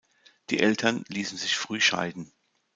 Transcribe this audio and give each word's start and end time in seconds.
Die 0.49 0.59
Eltern 0.59 1.05
ließen 1.09 1.37
sich 1.37 1.55
früh 1.55 1.79
scheiden. 1.79 2.33